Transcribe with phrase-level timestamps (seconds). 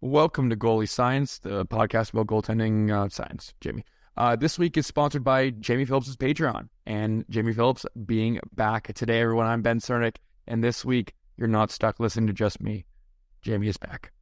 [0.00, 3.52] Welcome to Goalie Science, the podcast about goaltending uh, science.
[3.60, 3.84] Jamie.
[4.16, 9.20] Uh, this week is sponsored by Jamie Phillips' Patreon and Jamie Phillips being back today.
[9.20, 12.84] Everyone, I'm Ben Csiernik, and this week you're not stuck listening to just me.
[13.42, 14.12] Jamie is back.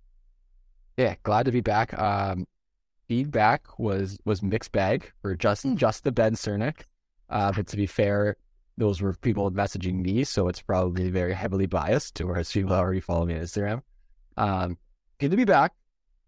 [0.97, 1.93] Yeah, glad to be back.
[2.01, 2.47] Um,
[3.07, 6.85] feedback was was mixed bag for just just the Ben Csiernik.
[7.29, 8.37] Uh, but to be fair,
[8.79, 13.27] those were people messaging me, so it's probably very heavily biased towards people already follow
[13.27, 13.83] me on Instagram.
[14.39, 14.79] Um,
[15.19, 15.73] good to be back.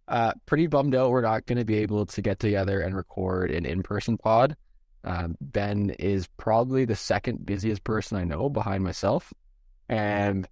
[0.07, 3.51] Uh, pretty bummed out we're not going to be able to get together and record
[3.51, 4.57] an in-person pod.
[5.05, 9.33] Um, ben is probably the second busiest person I know behind myself,
[9.89, 10.49] and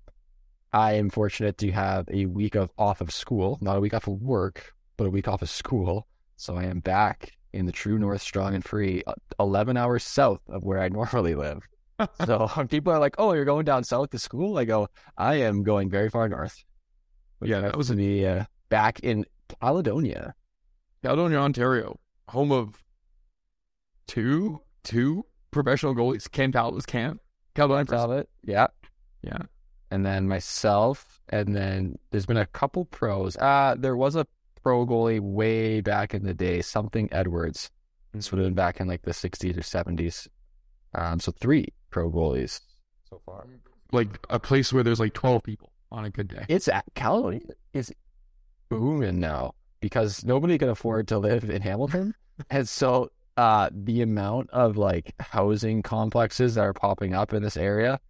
[0.72, 4.06] I am fortunate to have a week of off of school, not a week off
[4.06, 6.06] of work, but a week off of school.
[6.36, 10.40] So I am back in the true north, strong and free, uh, 11 hours south
[10.48, 11.66] of where I normally live.
[12.26, 15.62] so people are like, "Oh, you're going down south to school," I go, "I am
[15.62, 16.62] going very far north."
[17.42, 19.24] Yeah, that was to be uh, back in
[19.60, 20.34] Caledonia.
[21.02, 21.98] Caledonia, Ontario,
[22.28, 22.82] home of
[24.06, 26.30] two two professional goalies.
[26.30, 27.20] Cam Talbot was Cam.
[27.54, 27.84] Caledonia.
[27.84, 28.66] Talbot, yeah,
[29.22, 29.38] Yeah.
[29.90, 33.36] and then myself, and then there's been a couple pros.
[33.36, 34.26] Uh there was a
[34.62, 37.70] pro goalie way back in the day, something Edwards.
[38.12, 40.26] This would have been back in like the 60s or 70s.
[40.94, 42.60] Um, so three pro goalies
[43.08, 43.46] so far.
[43.92, 46.44] Like a place where there's like 12 people on a good day.
[46.48, 47.40] It's at Caledonia
[47.72, 47.92] is
[48.68, 52.14] booming now because nobody can afford to live in Hamilton,
[52.50, 57.56] and so uh, the amount of like housing complexes that are popping up in this
[57.56, 58.00] area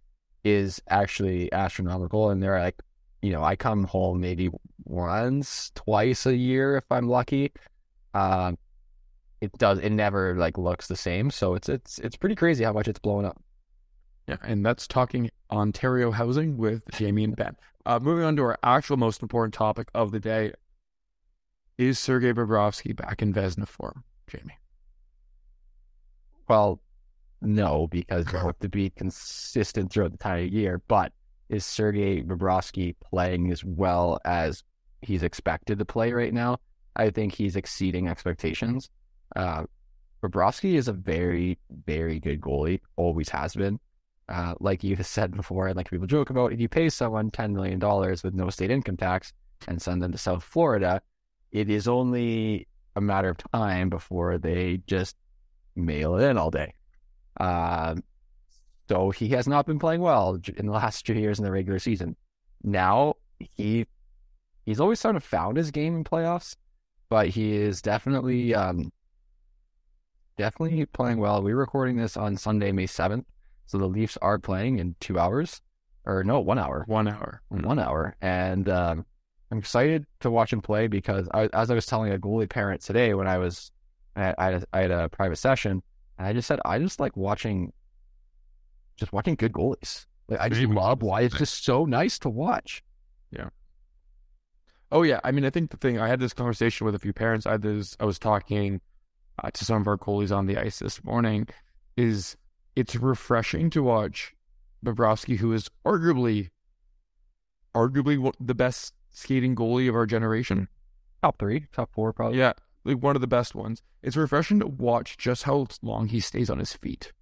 [0.43, 2.29] is actually astronomical.
[2.29, 2.81] And they're like,
[3.21, 4.49] you know, I come home maybe
[4.85, 7.51] once, twice a year if I'm lucky.
[8.13, 8.57] Um,
[9.41, 9.79] it does.
[9.79, 11.29] It never like looks the same.
[11.29, 13.39] So it's it's it's pretty crazy how much it's blowing up.
[14.27, 17.55] Yeah, and that's talking Ontario housing with Jamie and Ben.
[17.85, 20.51] Uh, moving on to our actual most important topic of the day.
[21.77, 24.57] Is Sergei Bobrovsky back in Vezina form, Jamie?
[26.49, 26.81] Well,
[27.41, 30.81] no, because you have to be consistent throughout the entire year.
[30.87, 31.13] But
[31.49, 34.63] is Sergei Bobrovsky playing as well as
[35.01, 36.57] he's expected to play right now?
[36.95, 38.89] I think he's exceeding expectations.
[39.35, 39.65] Uh,
[40.23, 43.79] Bobrovsky is a very, very good goalie, always has been.
[44.29, 47.53] Uh, like you said before, and like people joke about, if you pay someone $10
[47.53, 49.31] million with no state income tax
[49.67, 51.01] and send them to South Florida,
[51.51, 52.67] it is only
[52.97, 55.15] a matter of time before they just
[55.75, 56.73] mail it in all day.
[57.39, 58.03] Um,
[58.89, 61.79] so he has not been playing well in the last two years in the regular
[61.79, 62.15] season.
[62.63, 63.85] Now he
[64.65, 66.55] he's always sort of found his game in playoffs,
[67.09, 68.91] but he is definitely um,
[70.37, 71.41] definitely playing well.
[71.43, 73.25] We're recording this on Sunday, May seventh,
[73.67, 75.61] so the Leafs are playing in two hours,
[76.05, 77.41] or no, one hour, One hour.
[77.49, 79.05] one hour, and um,
[79.51, 82.81] I'm excited to watch him play because I, as I was telling a goalie parent
[82.81, 83.71] today when I was
[84.15, 85.83] I, I, had, I had a private session,
[86.17, 87.71] and I just said I just like watching,
[88.95, 90.05] just watching good goalies.
[90.27, 90.73] Like I just Really?
[90.73, 92.83] love why it's just so nice to watch.
[93.31, 93.49] Yeah.
[94.91, 97.13] Oh yeah, I mean, I think the thing I had this conversation with a few
[97.13, 97.45] parents.
[97.45, 98.79] I this, I was talking
[99.43, 101.47] uh, to some of our goalies on the ice this morning.
[101.97, 102.37] Is
[102.77, 104.35] it's refreshing to watch
[104.85, 106.51] Bobrovsky, who is arguably,
[107.73, 110.67] arguably the best skating goalie of our generation.
[111.23, 112.37] Top three, top four, probably.
[112.37, 112.53] Yeah,
[112.85, 113.81] like one of the best ones.
[114.03, 117.13] It's refreshing to watch just how long he stays on his feet.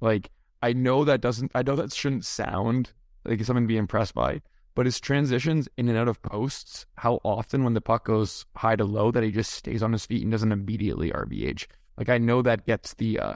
[0.00, 0.30] Like
[0.62, 2.92] I know that doesn't, I know that shouldn't sound
[3.26, 4.40] like something to be impressed by,
[4.74, 8.76] but his transitions in and out of posts, how often when the puck goes high
[8.76, 11.66] to low that he just stays on his feet and doesn't immediately RVH.
[11.98, 13.34] Like I know that gets the uh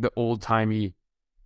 [0.00, 0.94] the old timey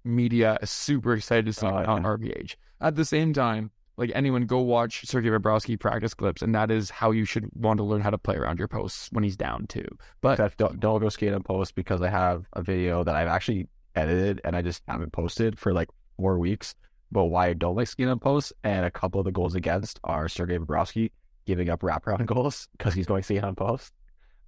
[0.04, 2.08] media super excited to see Oh, him on yeah.
[2.08, 2.56] RVH.
[2.80, 6.90] At the same time, like anyone, go watch Sergei Bobrovsky practice clips, and that is
[6.90, 9.66] how you should want to learn how to play around your posts when he's down
[9.68, 9.86] too.
[10.20, 13.68] But don't, don't go skate on post because I have a video that I've actually
[13.94, 16.74] edited and I just haven't posted for like four weeks.
[17.12, 20.00] But why I don't like skating on post, and a couple of the goals against
[20.04, 21.12] are Sergei Bobrovsky
[21.46, 23.92] giving up wraparound goals because he's going skate on post.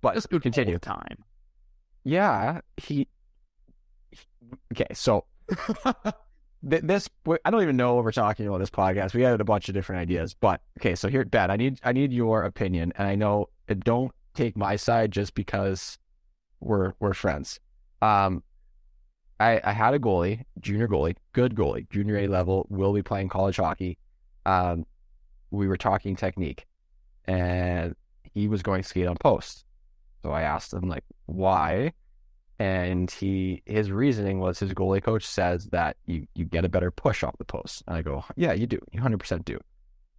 [0.01, 0.79] But just continue.
[0.79, 1.19] time.
[2.05, 3.09] Yeah, he.
[4.73, 5.25] Okay, so
[6.69, 7.09] th- this
[7.45, 9.15] I don't even know what we're talking about this podcast.
[9.15, 10.95] We had a bunch of different ideas, but okay.
[10.95, 13.49] So here, Ben, I need I need your opinion, and I know
[13.79, 15.99] don't take my side just because
[16.61, 17.61] we're we're friends.
[18.03, 18.43] Um,
[19.41, 23.29] I I had a goalie, junior goalie, good goalie, junior A level, will be playing
[23.29, 23.99] college hockey.
[24.45, 24.87] Um,
[25.51, 26.67] we were talking technique,
[27.25, 27.95] and
[28.35, 29.65] he was going skate on post.
[30.23, 31.93] So I asked him like why,
[32.59, 36.91] and he his reasoning was his goalie coach says that you you get a better
[36.91, 37.83] push off the post.
[37.87, 39.59] And I go, yeah, you do, you hundred percent do.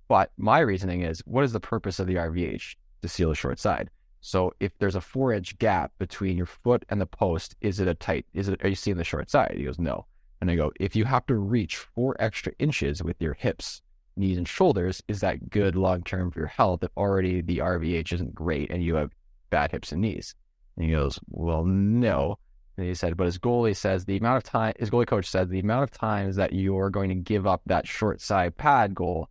[0.08, 3.60] But my reasoning is, what is the purpose of the RVH to seal the short
[3.60, 3.90] side?
[4.22, 7.88] So if there's a four inch gap between your foot and the post, is it
[7.88, 8.26] a tight?
[8.34, 9.56] Is it are you seeing the short side?
[9.58, 10.06] He goes, no.
[10.40, 13.82] And I go, if you have to reach four extra inches with your hips,
[14.16, 16.84] knees, and shoulders, is that good long term for your health?
[16.84, 19.12] If already the RVH isn't great and you have
[19.50, 20.36] bad hips and knees.
[20.78, 22.38] And he goes, Well, no.
[22.78, 25.50] And he said, But his goalie says the amount of time, his goalie coach said
[25.50, 29.30] the amount of times that you're going to give up that short side pad goal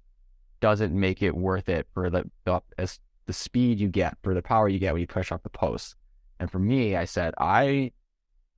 [0.61, 4.43] doesn't make it worth it for the, the, as the speed you get, for the
[4.43, 5.95] power you get when you push off the post.
[6.41, 7.93] And for me, I said, I,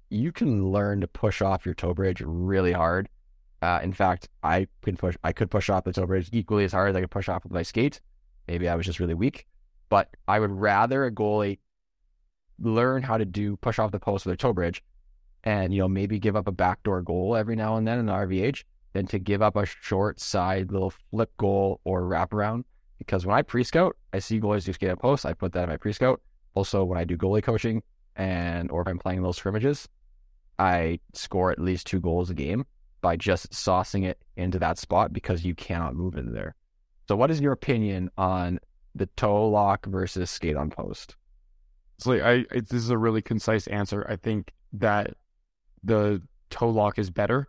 [0.08, 3.08] you can learn to push off your toe bridge really hard.
[3.60, 6.72] Uh, in fact, I could push, I could push off the toe bridge equally as
[6.72, 8.00] hard as I could push off with my skate.
[8.46, 9.46] Maybe I was just really weak
[9.88, 11.58] but I would rather a goalie
[12.60, 14.82] learn how to do push off the post with a toe bridge
[15.44, 18.12] and, you know, maybe give up a backdoor goal every now and then in the
[18.12, 22.64] RVH than to give up a short side little flip goal or wraparound.
[22.98, 25.24] Because when I pre scout, I see goalies do skate on post.
[25.24, 26.20] I put that in my pre scout.
[26.54, 27.82] Also, when I do goalie coaching
[28.16, 29.88] and or if I'm playing those scrimmages,
[30.58, 32.66] I score at least two goals a game
[33.00, 36.56] by just saucing it into that spot because you cannot move into there.
[37.06, 38.58] So, what is your opinion on
[38.94, 41.16] the toe lock versus skate on post?
[41.98, 44.06] So like, I, this is a really concise answer.
[44.08, 45.14] I think that
[45.82, 47.48] the toe lock is better.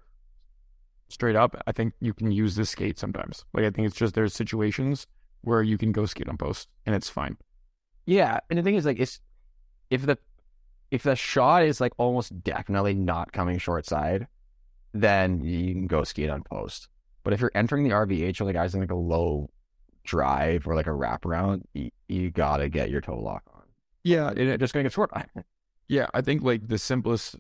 [1.10, 3.46] Straight up, I think you can use this skate sometimes.
[3.54, 5.08] Like I think it's just there's situations
[5.42, 7.38] where you can go skate on post and it's fine.
[8.06, 9.20] Yeah, and the thing is, like, it's
[9.90, 10.18] if the
[10.92, 14.28] if the shot is like almost definitely not coming short side,
[14.94, 16.88] then you can go skate on post.
[17.24, 19.50] But if you're entering the RVH or the guys in like a low
[20.04, 23.59] drive or like a wraparound, you, you gotta get your toe lock on.
[24.04, 25.12] Yeah, And it's just gonna get short.
[25.88, 27.36] Yeah, I think like the simplest.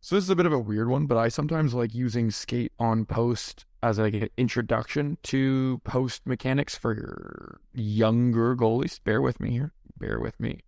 [0.00, 2.72] So this is a bit of a weird one, but I sometimes like using skate
[2.78, 9.02] on post as like an introduction to post mechanics for younger goalies.
[9.02, 9.72] Bear with me here.
[9.98, 10.60] Bear with me.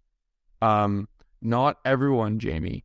[0.62, 1.09] Um,
[1.40, 2.85] not everyone, Jamie,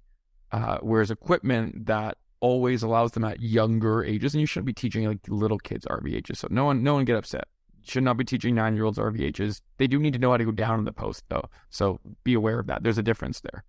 [0.51, 5.07] uh, wears equipment that always allows them at younger ages, and you shouldn't be teaching
[5.07, 6.37] like little kids RVHs.
[6.37, 7.47] So no one, no one get upset.
[7.87, 9.61] Should not be teaching nine year olds RVHs.
[9.77, 12.33] They do need to know how to go down in the post though, so be
[12.33, 12.83] aware of that.
[12.83, 13.63] There's a difference there.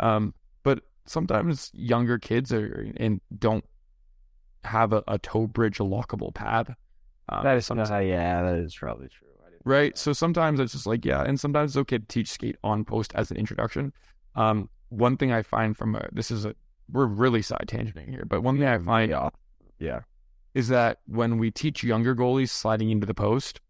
[0.00, 3.64] Um, but sometimes younger kids are and don't
[4.64, 6.74] have a, a toe bridge lockable pad.
[7.28, 9.28] Um, That is some- yeah, that is probably true.
[9.64, 9.96] Right?
[9.96, 13.12] So sometimes it's just like, yeah, and sometimes it's okay to teach skate on post
[13.14, 13.92] as an introduction.
[14.34, 16.54] Um, one thing I find from a, this is a,
[16.90, 19.28] we're really side tangenting here, but one thing I find Yeah,
[19.78, 20.00] yeah.
[20.54, 23.60] Is that when we teach younger goalies sliding into the post,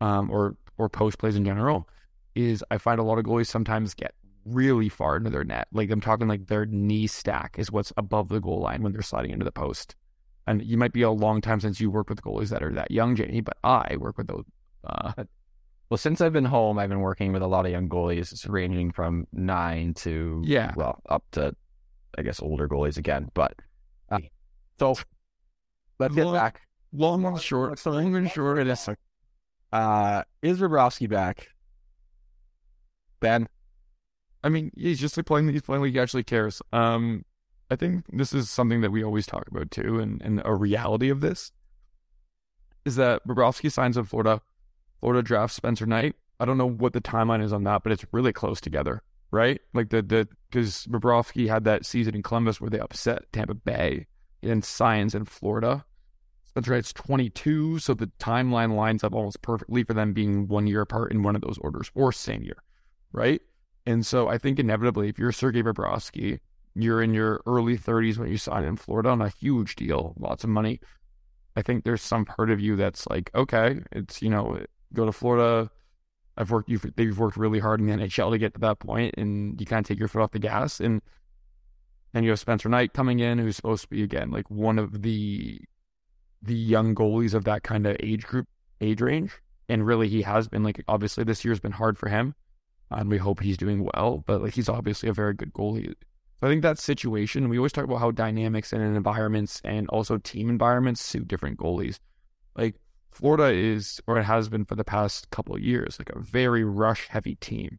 [0.00, 1.88] um, or or post plays in general,
[2.34, 5.68] is I find a lot of goalies sometimes get really far into their net.
[5.72, 9.02] Like I'm talking like their knee stack is what's above the goal line when they're
[9.02, 9.96] sliding into the post.
[10.46, 12.90] And you might be a long time since you worked with goalies that are that
[12.90, 14.44] young, Jamie, but I work with those.
[14.84, 15.12] Uh,
[15.88, 18.90] Well, since I've been home, I've been working with a lot of young goalies, ranging
[18.90, 20.72] from nine to Yeah.
[20.76, 21.54] well, up to
[22.18, 23.28] I guess older goalies again.
[23.34, 23.54] But
[24.10, 24.18] uh,
[24.78, 24.96] so
[25.98, 26.62] let's get Long- back.
[26.92, 28.88] long and short, long and short, it is.
[29.72, 31.48] Uh, is Bobrovsky back?
[33.20, 33.48] Ben,
[34.44, 35.48] I mean, he's just like playing.
[35.48, 36.60] He's playing like he actually cares.
[36.72, 37.24] Um,
[37.70, 41.08] I think this is something that we always talk about too, and, and a reality
[41.08, 41.50] of this
[42.84, 44.40] is that Bobrovsky signs in Florida.
[45.00, 46.14] Florida drafts Spencer Knight.
[46.38, 49.60] I don't know what the timeline is on that, but it's really close together, right?
[49.74, 54.06] Like the the because Bobrovsky had that season in Columbus where they upset Tampa Bay
[54.50, 55.84] and science in Florida.
[56.44, 60.80] Spencer Knight's 22, so the timeline lines up almost perfectly for them being one year
[60.80, 62.62] apart in one of those orders or same year,
[63.12, 63.42] right?
[63.84, 66.40] And so I think inevitably, if you're Sergei Bobrovsky,
[66.74, 70.44] you're in your early 30s when you sign in Florida on a huge deal, lots
[70.44, 70.80] of money.
[71.56, 74.58] I think there's some part of you that's like, okay, it's you know,
[74.92, 75.70] go to Florida.
[76.36, 79.14] I've worked you've, They've worked really hard in the NHL to get to that point,
[79.16, 80.80] and you kind of take your foot off the gas.
[80.80, 81.00] And
[82.16, 85.02] and you have Spencer Knight coming in, who's supposed to be again like one of
[85.02, 85.60] the
[86.40, 88.48] the young goalies of that kind of age group,
[88.80, 89.32] age range.
[89.68, 92.34] And really, he has been like obviously this year's been hard for him,
[92.90, 94.24] and we hope he's doing well.
[94.26, 95.92] But like he's obviously a very good goalie.
[96.40, 100.16] So I think that situation, we always talk about how dynamics and environments and also
[100.16, 101.98] team environments suit different goalies.
[102.56, 102.76] Like
[103.10, 106.64] Florida is, or it has been for the past couple of years, like a very
[106.64, 107.78] rush heavy team,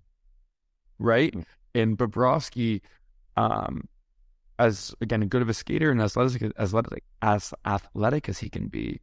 [0.99, 1.31] right?
[1.31, 1.41] Mm-hmm.
[1.73, 2.81] And Bobrovsky,
[3.35, 3.87] um,
[4.59, 8.49] as again, good of a skater and as athletic, as athletic, as athletic as he
[8.49, 8.99] can be,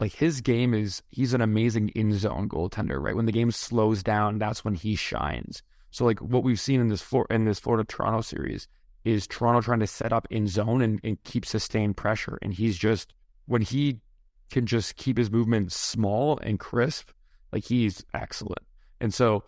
[0.00, 3.16] like his game is, he's an amazing in zone goaltender, right?
[3.16, 5.62] When the game slows down, that's when he shines.
[5.90, 8.66] So like what we've seen in this in this Florida Toronto series
[9.04, 12.38] is Toronto trying to set up in zone and, and keep sustained pressure.
[12.42, 13.12] And he's just,
[13.46, 14.00] when he
[14.50, 17.10] can just keep his movement small and crisp,
[17.52, 18.64] like he's excellent.
[19.00, 19.44] And so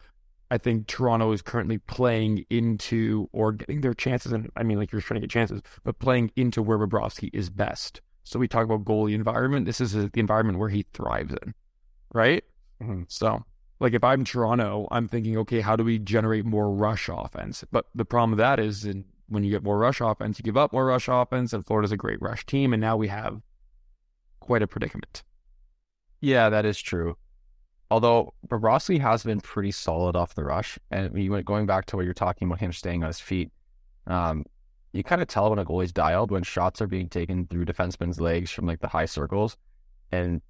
[0.50, 4.32] I think Toronto is currently playing into or getting their chances.
[4.32, 7.50] And I mean, like you're trying to get chances, but playing into where Bobrovsky is
[7.50, 8.00] best.
[8.24, 9.66] So we talk about goalie environment.
[9.66, 11.54] This is the environment where he thrives in,
[12.12, 12.44] right?
[12.82, 13.02] Mm-hmm.
[13.08, 13.44] So,
[13.80, 17.64] like if I'm Toronto, I'm thinking, okay, how do we generate more rush offense?
[17.70, 20.56] But the problem with that is, in when you get more rush offense, you give
[20.56, 23.40] up more rush offense, and Florida's a great rush team, and now we have
[24.40, 25.22] quite a predicament.
[26.20, 27.16] Yeah, that is true.
[27.94, 32.12] Although Bobrovsky has been pretty solid off the rush, and going back to what you're
[32.12, 33.52] talking about him staying on his feet,
[34.08, 34.44] um,
[34.92, 38.20] you kind of tell when a goalie's dialed when shots are being taken through defensemen's
[38.20, 39.56] legs from like the high circles,
[40.10, 40.42] and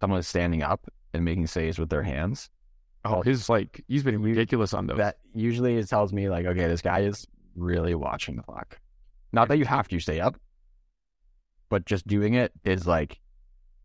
[0.00, 2.48] someone is standing up and making saves with their hands.
[3.04, 4.98] Oh, his like he's been ridiculous on those.
[4.98, 8.78] That usually it tells me like, okay, this guy is really watching the clock.
[9.32, 10.38] Not that you have to stay up,
[11.70, 13.18] but just doing it is like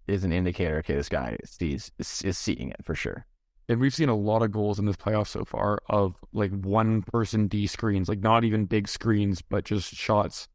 [0.07, 0.77] is an indicator.
[0.77, 3.25] Okay, this guy sees is, is seeing it for sure.
[3.69, 7.01] And we've seen a lot of goals in this playoff so far of like one
[7.01, 10.49] person D screens, like not even big screens, but just shots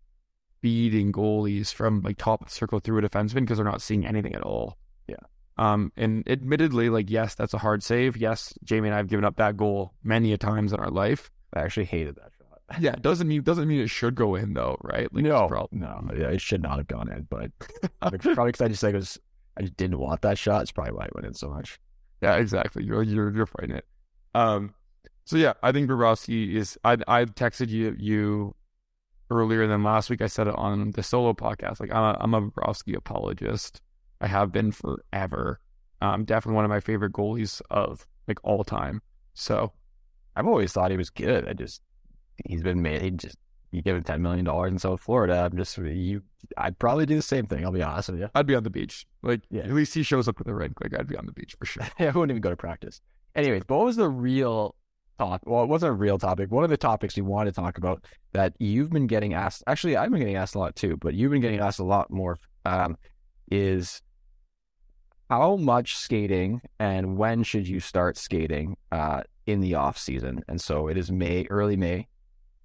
[0.61, 4.43] beating goalies from like top circle through a defenseman because they're not seeing anything at
[4.43, 4.77] all.
[5.07, 5.17] Yeah.
[5.57, 8.17] Um, and admittedly, like yes, that's a hard save.
[8.17, 11.31] Yes, Jamie and I have given up that goal many a times in our life.
[11.55, 12.39] I actually hated that shot.
[12.81, 15.13] yeah, doesn't mean doesn't mean it should go in though, right?
[15.13, 17.27] Like, no, no, yeah, it should not have gone in.
[17.31, 17.51] But
[18.01, 19.19] probably because I just like was,
[19.59, 20.63] I just didn't want that shot.
[20.63, 21.81] It's probably why it went in so much.
[22.23, 22.85] Yeah, exactly.
[22.85, 23.87] You're you're you're fighting it.
[24.35, 24.75] Um,
[25.25, 26.79] so yeah, I think Bobrovsky is.
[26.85, 28.55] I I texted you you
[29.31, 30.23] earlier than last week.
[30.23, 31.81] I said it on the solo podcast.
[31.81, 33.81] Like I'm a I'm a Bobrovsky apologist.
[34.21, 35.61] I have been forever.
[36.01, 39.03] Um, definitely one of my favorite goalies of like all time.
[39.35, 39.73] So
[40.37, 41.49] I've always thought he was good.
[41.49, 41.83] I just
[42.47, 43.03] he's been made.
[43.03, 43.37] He just
[43.71, 45.49] you give him ten million dollars in South Florida.
[45.51, 46.23] I'm just you.
[46.57, 47.65] I'd probably do the same thing.
[47.65, 48.31] I'll be honest with you.
[48.35, 49.07] I'd be on the beach.
[49.23, 49.63] Like yeah.
[49.63, 50.75] at least he shows up with a ring.
[50.83, 51.87] Like I'd be on the beach for sure.
[51.99, 53.01] yeah, I wouldn't even go to practice.
[53.35, 54.75] Anyways, what was the real
[55.19, 55.43] talk?
[55.45, 56.51] Well, it wasn't a real topic.
[56.51, 59.63] One of the topics we wanted to talk about that you've been getting asked.
[59.67, 62.11] Actually, I've been getting asked a lot too, but you've been getting asked a lot
[62.11, 62.39] more.
[62.65, 62.97] Um,
[63.51, 64.03] is
[65.31, 70.43] how much skating and when should you start skating uh, in the off season?
[70.49, 72.09] And so it is May, early May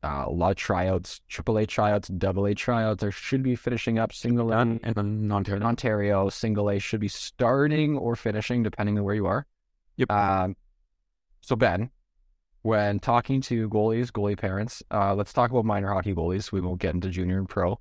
[0.03, 3.01] uh, a lot of tryouts, AAA tryouts, AA tryouts.
[3.01, 5.61] There should be finishing up single A and in Ontario.
[5.61, 9.45] In Ontario, single A should be starting or finishing depending on where you are.
[9.95, 10.11] Yep.
[10.11, 10.55] Um,
[11.41, 11.89] so Ben,
[12.63, 16.51] when talking to goalies, goalie parents, uh, let's talk about minor hockey goalies.
[16.51, 17.79] We won't get into junior and pro,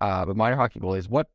[0.00, 1.08] uh, but minor hockey goalies.
[1.08, 1.28] What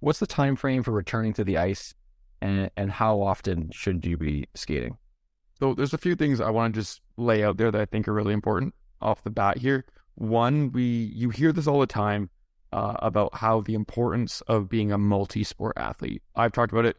[0.00, 1.94] what's the time frame for returning to the ice,
[2.40, 4.98] and and how often should you be skating?
[5.60, 8.08] So there's a few things I want to just lay out there that I think
[8.08, 8.74] are really important
[9.06, 9.84] off the bat here.
[10.16, 10.82] One, we
[11.14, 12.30] you hear this all the time
[12.72, 16.22] uh, about how the importance of being a multi-sport athlete.
[16.34, 16.96] I've talked about it.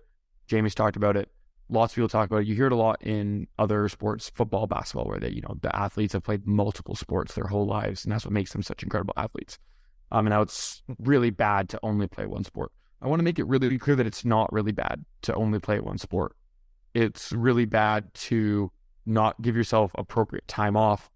[0.47, 1.29] Jamie's talked about it.
[1.69, 2.47] Lots of people talk about it.
[2.47, 5.75] You hear it a lot in other sports, football, basketball, where they, you know, the
[5.75, 9.13] athletes have played multiple sports their whole lives, and that's what makes them such incredible
[9.17, 9.59] athletes.
[10.11, 12.71] Um, and now it's really bad to only play one sport.
[13.01, 15.81] I want to make it really clear that it's not really bad to only play
[15.81, 16.35] one sport.
[16.93, 18.71] It's really bad to
[19.05, 21.11] not give yourself appropriate time off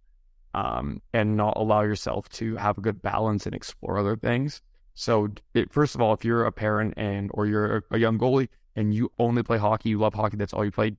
[0.54, 4.62] um, and not allow yourself to have a good balance and explore other things.
[4.94, 8.50] So, it, first of all, if you're a parent and or you're a, young goalie
[8.76, 10.98] and you only play hockey, you love hockey, that's all you play,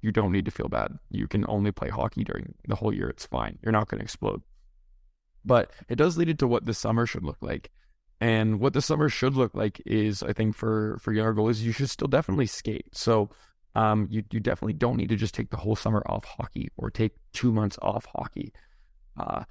[0.00, 0.98] you don't need to feel bad.
[1.10, 3.08] You can only play hockey during the whole year.
[3.08, 3.58] It's fine.
[3.62, 4.42] You're not going to explode.
[5.44, 7.70] But it does lead into what the summer should look like.
[8.20, 11.72] And what the summer should look like is, I think, for for younger goalies, you
[11.72, 12.86] should still definitely skate.
[12.96, 13.30] So
[13.74, 16.90] um, you you definitely don't need to just take the whole summer off hockey or
[16.90, 18.52] take two months off hockey.
[19.16, 19.44] Uh,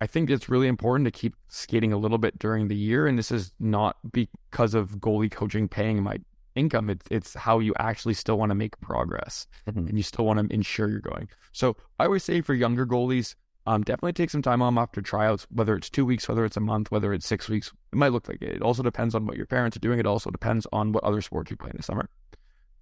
[0.00, 3.18] I think it's really important to keep skating a little bit during the year, and
[3.18, 6.18] this is not because of goalie coaching paying my
[6.54, 6.90] income.
[6.90, 9.88] It's it's how you actually still want to make progress, mm-hmm.
[9.88, 11.28] and you still want to ensure you're going.
[11.52, 15.46] So I always say for younger goalies, um, definitely take some time off after tryouts,
[15.50, 17.72] whether it's two weeks, whether it's a month, whether it's six weeks.
[17.92, 18.56] It might look like it.
[18.56, 19.98] It also depends on what your parents are doing.
[19.98, 22.08] It also depends on what other sports you play in the summer.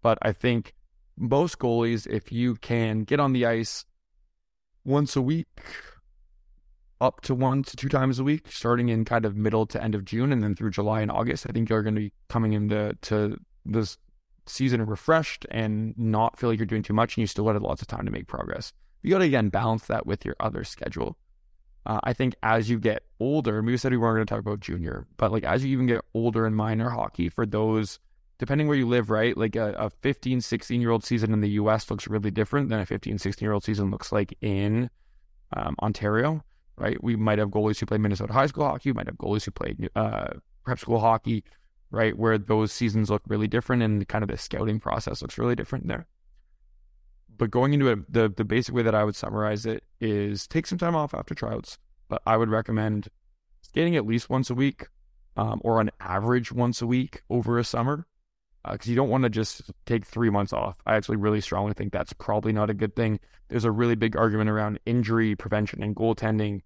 [0.02, 0.74] But I think
[1.16, 3.84] most goalies, if you can get on the ice
[4.84, 5.46] once a week,
[7.00, 9.94] up to one to two times a week, starting in kind of middle to end
[9.94, 12.52] of June and then through July and August, I think you're going to be coming
[12.52, 13.98] into to this
[14.46, 17.80] season refreshed and not feel like you're doing too much and you still have lots
[17.80, 18.72] of time to make progress
[19.04, 21.16] you got to again balance that with your other schedule.
[21.86, 24.60] Uh, I think as you get older, we said we weren't going to talk about
[24.60, 27.98] junior, but like as you even get older in minor hockey, for those,
[28.38, 29.36] depending where you live, right?
[29.36, 32.80] Like a, a 15, 16 year old season in the US looks really different than
[32.80, 34.88] a 15, 16 year old season looks like in
[35.54, 36.42] um, Ontario,
[36.76, 37.02] right?
[37.02, 39.50] We might have goalies who play Minnesota high school hockey, we might have goalies who
[39.50, 41.44] play uh, prep school hockey,
[41.90, 42.16] right?
[42.16, 45.86] Where those seasons look really different and kind of the scouting process looks really different
[45.86, 46.06] there
[47.36, 50.66] but going into it, the the basic way that I would summarize it is take
[50.66, 51.78] some time off after tryouts.
[52.08, 53.08] But I would recommend
[53.62, 54.86] skating at least once a week,
[55.36, 58.06] um, or on average once a week over a summer,
[58.70, 60.76] because uh, you don't want to just take three months off.
[60.86, 63.20] I actually really strongly think that's probably not a good thing.
[63.48, 66.62] There's a really big argument around injury prevention and goaltending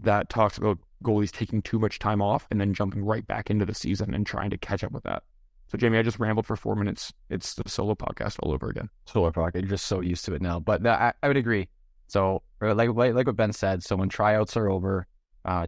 [0.00, 3.64] that talks about goalies taking too much time off and then jumping right back into
[3.64, 5.22] the season and trying to catch up with that.
[5.68, 7.12] So, Jamie, I just rambled for four minutes.
[7.30, 8.90] It's the solo podcast all over again.
[9.06, 9.62] Solo podcast.
[9.62, 10.60] You're just so used to it now.
[10.60, 11.68] But I, I would agree.
[12.08, 15.06] So, like, like, like what Ben said, so when tryouts are over,
[15.44, 15.66] uh,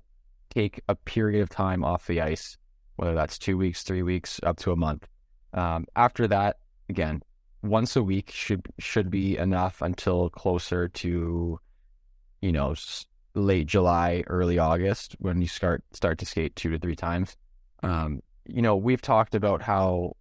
[0.50, 2.58] take a period of time off the ice,
[2.96, 5.08] whether that's two weeks, three weeks, up to a month.
[5.54, 7.22] Um, after that, again,
[7.62, 11.58] once a week should should be enough until closer to,
[12.42, 12.74] you know,
[13.34, 17.36] late July, early August when you start start to skate two to three times.
[17.82, 20.16] Um, you know, we've talked about how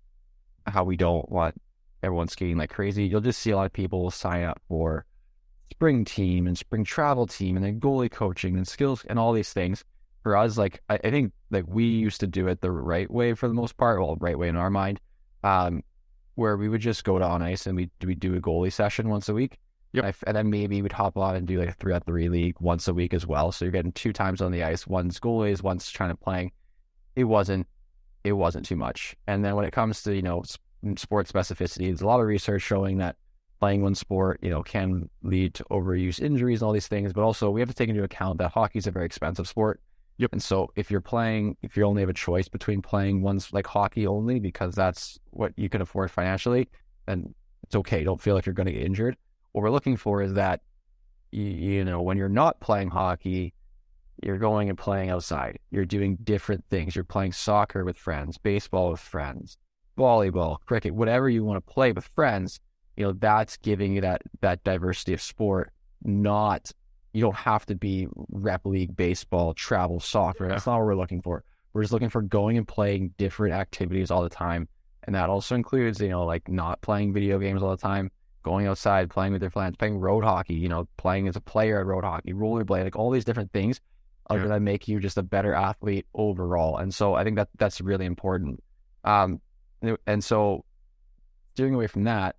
[0.65, 1.59] how we don't want
[2.01, 3.05] everyone skating like crazy.
[3.05, 5.05] You'll just see a lot of people sign up for
[5.71, 9.51] spring team and spring travel team and then goalie coaching and skills and all these
[9.51, 9.83] things.
[10.21, 13.33] For us, like I, I think like we used to do it the right way
[13.33, 15.01] for the most part, well, right way in our mind,
[15.43, 15.83] um,
[16.35, 19.09] where we would just go to on ice and we we do a goalie session
[19.09, 19.57] once a week.
[19.93, 20.15] Yep.
[20.25, 22.87] And then maybe we'd hop on and do like a three at three league once
[22.87, 23.51] a week as well.
[23.51, 24.87] So you're getting two times on the ice.
[24.87, 26.51] One's goalies, one's trying to playing.
[27.15, 27.67] It wasn't
[28.23, 29.15] it wasn't too much.
[29.27, 30.43] And then when it comes to, you know,
[30.97, 33.17] sport specificity, there's a lot of research showing that
[33.59, 37.13] playing one sport, you know, can lead to overuse injuries and all these things.
[37.13, 39.79] But also we have to take into account that hockey is a very expensive sport.
[40.17, 40.33] Yep.
[40.33, 43.67] And so if you're playing, if you only have a choice between playing ones like
[43.67, 46.69] hockey only because that's what you can afford financially,
[47.07, 48.03] then it's okay.
[48.03, 49.17] Don't feel like you're going to get injured.
[49.51, 50.61] What we're looking for is that,
[51.31, 53.53] you, you know, when you're not playing hockey,
[54.21, 55.59] you're going and playing outside.
[55.71, 56.95] You're doing different things.
[56.95, 59.57] You're playing soccer with friends, baseball with friends,
[59.97, 62.59] volleyball, cricket, whatever you want to play with friends.
[62.95, 65.71] You know, that's giving you that that diversity of sport.
[66.03, 66.71] Not
[67.13, 70.47] you don't have to be rep league baseball, travel soccer.
[70.47, 71.43] That's not what we're looking for.
[71.71, 74.67] We're just looking for going and playing different activities all the time.
[75.03, 78.67] And that also includes, you know, like not playing video games all the time, going
[78.67, 81.85] outside, playing with your friends, playing road hockey, you know, playing as a player at
[81.85, 83.79] road hockey, rollerblade, like all these different things
[84.27, 84.43] are yeah.
[84.43, 86.77] going to make you just a better athlete overall.
[86.77, 88.63] And so I think that that's really important.
[89.03, 89.41] Um,
[90.07, 90.63] and so
[91.53, 92.37] steering away from that,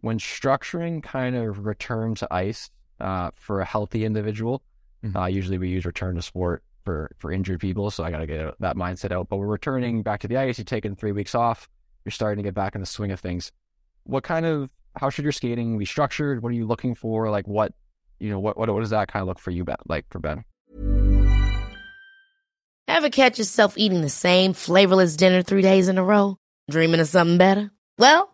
[0.00, 4.62] when structuring kind of return to ice uh, for a healthy individual,
[5.04, 5.16] mm-hmm.
[5.16, 7.90] uh, usually we use return to sport for for injured people.
[7.90, 9.28] So I got to get that mindset out.
[9.28, 10.58] But we're returning back to the ice.
[10.58, 11.68] You're taking three weeks off.
[12.04, 13.50] You're starting to get back in the swing of things.
[14.04, 16.42] What kind of how should your skating be structured?
[16.42, 17.30] What are you looking for?
[17.30, 17.72] Like what
[18.18, 20.44] you know what what, what does that kind of look for you like for Ben?
[22.86, 26.36] Ever catch yourself eating the same flavorless dinner three days in a row?
[26.70, 27.70] Dreaming of something better?
[27.98, 28.33] Well,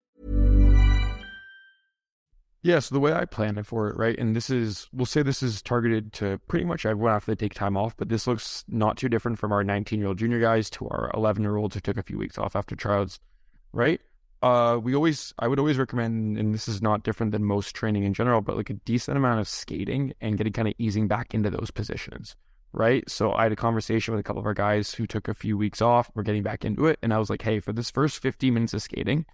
[2.63, 5.23] Yeah, so the way I planned it for it, right, and this is, we'll say
[5.23, 8.63] this is targeted to pretty much everyone after they take time off, but this looks
[8.67, 11.73] not too different from our 19 year old junior guys to our 11 year olds
[11.73, 13.19] who took a few weeks off after trials,
[13.73, 13.99] right?
[14.43, 18.03] Uh, we always, I would always recommend, and this is not different than most training
[18.03, 21.33] in general, but like a decent amount of skating and getting kind of easing back
[21.33, 22.35] into those positions,
[22.73, 23.07] right?
[23.09, 25.57] So I had a conversation with a couple of our guys who took a few
[25.57, 26.11] weeks off.
[26.13, 28.75] We're getting back into it, and I was like, hey, for this first 15 minutes
[28.75, 29.25] of skating,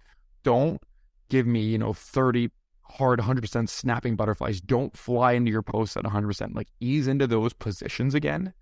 [0.44, 0.80] don't
[1.28, 2.50] give me, you know, 30
[2.90, 4.60] hard 100% snapping butterflies.
[4.60, 6.54] Don't fly into your post at 100%.
[6.54, 8.52] Like ease into those positions again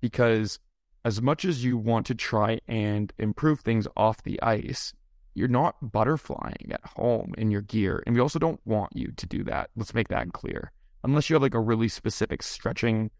[0.00, 0.58] because
[1.04, 4.94] as much as you want to try and improve things off the ice,
[5.34, 8.02] you're not butterflying at home in your gear.
[8.06, 9.70] And we also don't want you to do that.
[9.76, 10.72] Let's make that clear.
[11.02, 13.10] Unless you have like a really specific stretching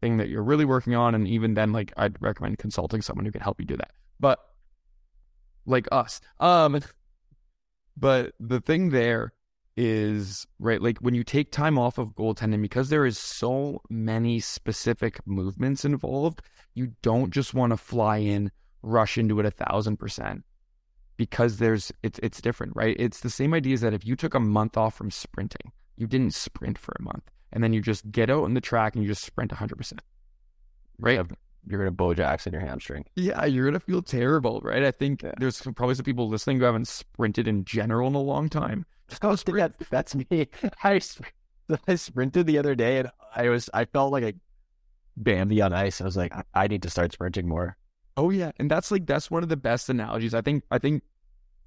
[0.00, 1.14] thing that you're really working on.
[1.14, 3.90] And even then, like I'd recommend consulting someone who can help you do that.
[4.18, 4.38] But
[5.66, 6.20] like us.
[6.40, 6.80] Um
[7.96, 9.33] but the thing there
[9.76, 14.38] is right like when you take time off of goaltending because there is so many
[14.38, 16.40] specific movements involved
[16.74, 18.50] you don't just want to fly in
[18.82, 20.44] rush into it a thousand percent
[21.16, 24.34] because there's it's it's different right it's the same idea as that if you took
[24.34, 28.08] a month off from sprinting you didn't sprint for a month and then you just
[28.12, 29.98] get out on the track and you just sprint 100%
[31.00, 31.20] right
[31.66, 33.04] You're gonna Bojax in your hamstring.
[33.16, 35.32] yeah you're gonna feel terrible right i think Yeah.
[35.38, 38.86] there's probably some people listening who haven't sprinted in general in a long time
[39.60, 40.48] That, that's me.
[40.82, 41.00] I,
[41.86, 44.34] I sprinted the other day and I was I felt like a
[45.16, 46.00] Bambi on ice.
[46.00, 47.76] I was like, I, need to start sprinting more.
[48.16, 50.34] Oh yeah, and that's like that's one of the best analogies.
[50.34, 51.02] I think I think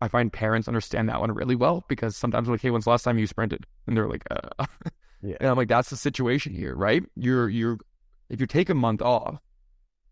[0.01, 2.91] I find parents understand that one really well because sometimes I'm like, hey, when's the
[2.91, 3.65] last time you sprinted?
[3.87, 4.65] And they're like, uh.
[5.21, 5.35] Yeah.
[5.39, 7.03] and I'm like, that's the situation here, right?
[7.15, 7.79] You're you're
[8.29, 9.39] if you take a month off,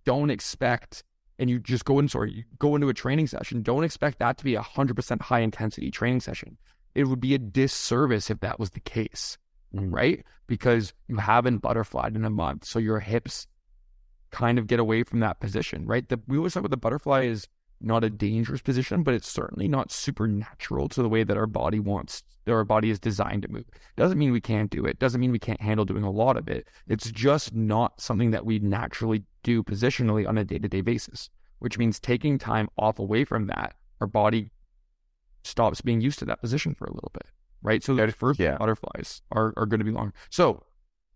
[0.05, 1.03] don't expect
[1.37, 4.37] and you just go in sorry, you go into a training session, don't expect that
[4.37, 6.57] to be a hundred percent high intensity training session.
[6.95, 9.37] It would be a disservice if that was the case,
[9.73, 9.93] Mhm.
[9.93, 10.25] right?
[10.47, 13.47] Because you haven't butterflied in a month, so your hips
[14.31, 16.07] kind of get away from that position, right?
[16.07, 17.47] The, we always talk about the butterfly is
[17.81, 21.79] not a dangerous position, but it's certainly not supernatural to the way that our body
[21.79, 23.65] wants, that our body is designed to move.
[23.95, 24.97] Doesn't mean we can't do it.
[24.97, 26.67] Doesn't mean we can't handle doing a lot of it.
[26.87, 31.29] It's just not something that we naturally do positionally on a day to day basis,
[31.59, 34.51] which means taking time off away from that, our body
[35.45, 37.27] stops being used to that position for a little bit,
[37.61, 37.83] right?
[37.83, 38.57] So the first Yeah.
[38.57, 40.13] butterflies are, are going to be long.
[40.29, 40.63] So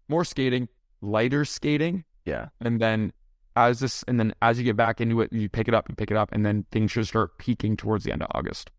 [0.07, 0.67] more skating,
[1.01, 2.49] lighter skating, Yeah.
[2.61, 3.13] and then
[3.55, 5.95] as this and then as you get back into it you pick it up you
[5.95, 8.69] pick it up and then things should start peaking towards the end of august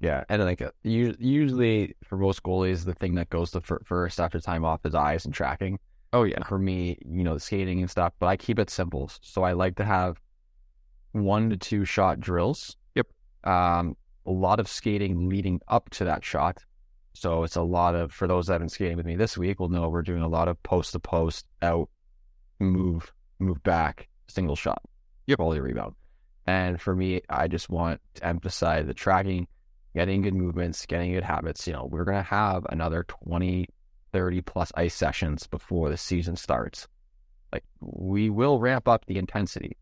[0.00, 4.40] Yeah, and like usually for most goalies, the thing that goes to fir- first after
[4.40, 5.78] time off is eyes and tracking.
[6.12, 9.10] oh yeah For me, you know, the skating and stuff, but I keep it simple.
[9.20, 10.20] So I like to have
[11.12, 12.76] one to two shot drills.
[12.94, 13.06] Yep.
[13.44, 16.64] Um, a lot of skating leading up to that shot.
[17.14, 19.60] So it's a lot of for those that have been skating with me this week
[19.60, 21.88] will know we're doing a lot of post to post out,
[22.58, 24.82] move, move back, single shot.
[25.26, 25.38] Yep.
[25.38, 25.94] Volley rebound.
[26.46, 29.46] And for me, I just want to emphasize the tracking,
[29.94, 31.66] getting good movements, getting good habits.
[31.66, 33.68] You know, we're going to have another 20,
[34.12, 36.88] 30 plus ice sessions before the season starts.
[37.52, 39.76] Like, we will ramp up the intensity,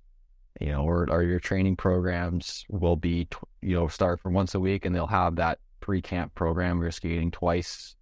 [0.61, 4.55] you know, or, or your training programs will be, tw- you know, start from once
[4.55, 7.95] a week and they'll have that pre camp program where you're skating twice,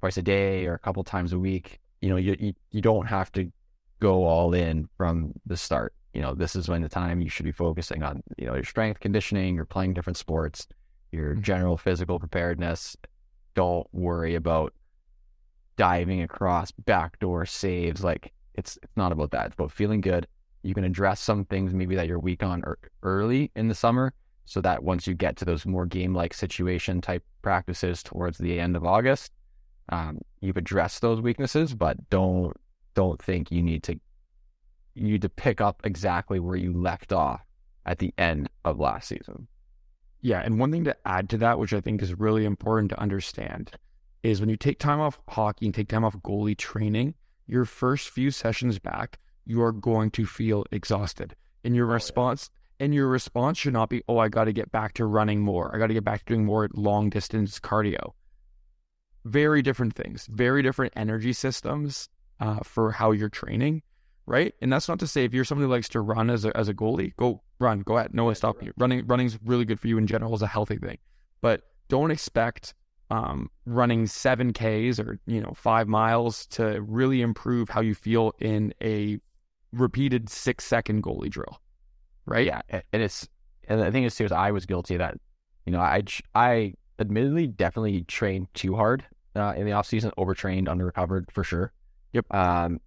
[0.00, 1.80] twice a day or a couple times a week.
[2.00, 3.52] You know, you, you, you don't have to
[4.00, 5.94] go all in from the start.
[6.12, 8.64] You know, this is when the time you should be focusing on, you know, your
[8.64, 10.66] strength conditioning, you're playing different sports,
[11.10, 11.42] your mm-hmm.
[11.42, 12.96] general physical preparedness.
[13.54, 14.74] Don't worry about
[15.76, 18.02] diving across backdoor saves.
[18.04, 19.46] Like it's it's not about that.
[19.46, 20.26] It's about feeling good.
[20.62, 24.14] You can address some things maybe that you're weak on ear- early in the summer,
[24.44, 28.58] so that once you get to those more game like situation type practices towards the
[28.60, 29.32] end of August,
[29.88, 31.74] um, you've addressed those weaknesses.
[31.74, 32.56] But don't
[32.94, 33.98] don't think you need to
[34.94, 37.40] you need to pick up exactly where you left off
[37.86, 39.48] at the end of last season.
[40.20, 43.00] yeah and one thing to add to that which i think is really important to
[43.00, 43.70] understand
[44.22, 47.14] is when you take time off hockey and take time off goalie training
[47.46, 52.50] your first few sessions back you are going to feel exhausted and your response
[52.80, 55.72] And your response should not be, oh, I got to get back to running more.
[55.72, 58.14] I got to get back to doing more long distance cardio.
[59.24, 62.08] Very different things, very different energy systems
[62.40, 63.82] uh, for how you're training,
[64.26, 64.52] right?
[64.60, 66.68] And that's not to say if you're somebody who likes to run as a, as
[66.68, 68.14] a goalie, go run, go ahead.
[68.14, 68.72] No one stop you.
[68.76, 70.98] Running running's really good for you in general as a healthy thing,
[71.40, 72.74] but don't expect
[73.10, 78.32] um, running seven Ks or you know five miles to really improve how you feel
[78.40, 79.18] in a
[79.72, 81.60] repeated six second goalie drill,
[82.26, 82.46] right?
[82.46, 83.28] Yeah, and it's
[83.68, 85.18] and the thing is too is I was guilty of that.
[85.66, 86.02] You know, I
[86.34, 89.04] I admittedly definitely trained too hard
[89.34, 91.72] uh, in the off season, overtrained, under recovered for sure.
[92.12, 92.32] Yep.
[92.34, 92.80] Um,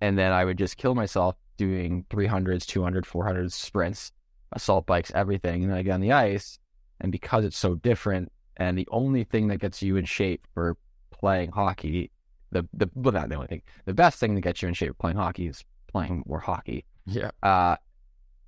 [0.00, 4.12] and then I would just kill myself doing 300s, 200, 400 sprints,
[4.52, 5.62] assault bikes, everything.
[5.62, 6.58] And then I get on the ice,
[7.00, 10.76] and because it's so different, and the only thing that gets you in shape for
[11.10, 12.10] playing hockey,
[12.50, 14.90] the the well, not the only thing, the best thing that gets you in shape
[14.90, 16.84] for playing hockey is playing more hockey.
[17.06, 17.30] Yeah.
[17.42, 17.76] Uh,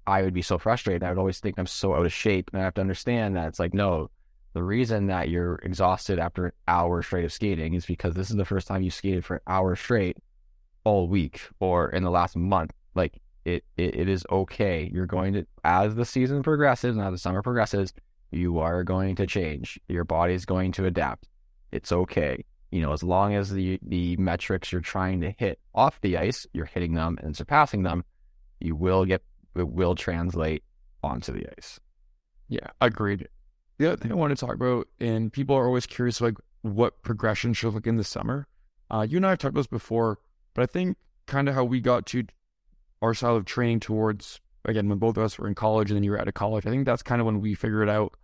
[0.07, 1.03] I would be so frustrated.
[1.03, 3.49] I would always think I'm so out of shape, and I have to understand that
[3.49, 4.11] it's like no.
[4.55, 8.37] The reason that you're exhausted after an hour straight of skating is because this is
[8.37, 10.19] the first time you skated for an hour straight
[10.85, 12.73] all week or in the last month.
[12.95, 14.91] Like it, it, it is okay.
[14.93, 17.95] You're going to, as the season progresses and as the summer progresses,
[18.31, 19.81] you are going to change.
[19.89, 21.29] Your body is going to adapt.
[21.71, 22.45] It's okay.
[22.73, 26.47] You know, as long as the, the metrics you're trying to hit off the ice,
[26.53, 28.05] you're hitting them and surpassing them,
[28.59, 29.23] you will get,
[29.55, 30.65] it will translate
[31.05, 31.79] onto the ice.
[32.49, 33.29] Yeah, agreed.
[33.79, 37.03] The other thing I want to talk about, and people are always curious, like what
[37.03, 38.49] progression should look in the summer.
[38.91, 40.19] Uh, you and I have talked about this before,
[40.55, 42.25] but I think kind of how we got to
[43.01, 46.05] our style of training towards again when both of us were in college and then
[46.05, 46.67] you were out of college.
[46.67, 48.15] I think that's kind of when we figured out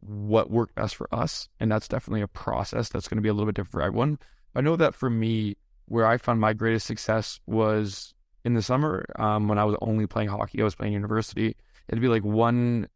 [0.00, 3.32] what worked best for us, and that's definitely a process that's going to be a
[3.32, 4.18] little bit different for everyone.
[4.54, 9.04] I know that for me, where I found my greatest success was in the summer
[9.18, 10.60] um, when I was only playing hockey.
[10.60, 11.56] I was playing university.
[11.88, 12.88] It'd be like one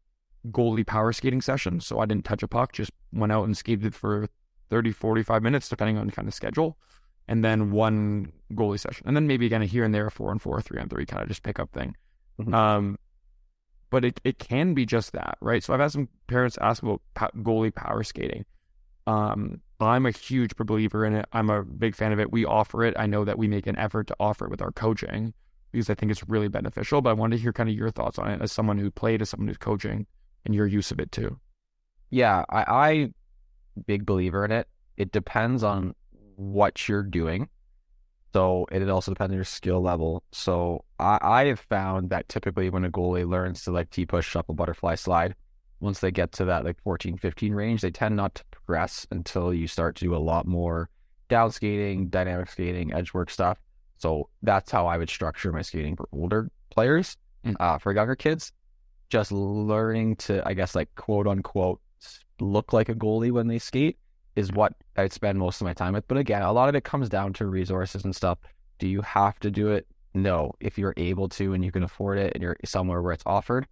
[0.51, 1.79] goalie power skating session.
[1.79, 4.27] So I didn't touch a puck, just went out and skated for
[4.69, 6.77] 30, 45 minutes, depending on the kind of schedule.
[7.27, 9.07] And then one goalie session.
[9.07, 11.21] And then maybe again a here and there, four and four, three on three, kind
[11.21, 11.95] of just pick up thing.
[12.39, 12.53] Mm-hmm.
[12.53, 12.99] Um,
[13.95, 15.63] but it, it can be just that, right?
[15.63, 18.43] So I've had some parents ask about goalie power skating.
[19.07, 21.25] Um, I'm a huge believer in it.
[21.31, 22.29] I'm a big fan of it.
[22.29, 22.93] We offer it.
[22.99, 25.33] I know that we make an effort to offer it with our coaching
[25.71, 27.01] because I think it's really beneficial.
[27.01, 29.21] But I wanted to hear kind of your thoughts on it as someone who played,
[29.21, 30.07] as someone who's coaching
[30.43, 31.39] and your use of it too.
[32.09, 33.09] Yeah, I, I
[33.87, 34.67] big believer in it.
[34.97, 35.95] It depends on
[36.35, 37.47] what you're doing.
[38.35, 40.21] So it also depends on your skill level.
[40.33, 44.27] So I, I have found that typically when a goalie learns to like T push,
[44.27, 45.35] shuffle, butterfly, slide,
[45.79, 49.53] once they get to that like 14, 15 range, they tend not to progress until
[49.53, 50.89] you start to do a lot more
[51.29, 53.57] down skating, dynamic skating, edge work stuff.
[53.99, 57.15] So that's how I would structure my skating for older players.
[57.45, 57.55] Mm.
[57.57, 58.51] Uh, for younger kids,
[59.07, 61.79] just learning to, I guess, like quote unquote,
[62.41, 63.97] look like a goalie when they skate
[64.35, 66.07] is what I spend most of my time with.
[66.07, 68.39] But again, a lot of it comes down to resources and stuff.
[68.79, 69.87] Do you have to do it?
[70.13, 70.51] No.
[70.59, 73.67] If you're able to and you can afford it and you're somewhere where it's offered,